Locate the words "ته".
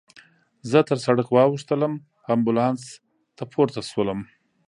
3.37-3.43